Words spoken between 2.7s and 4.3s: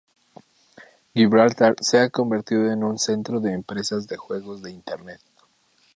en un centro de empresas de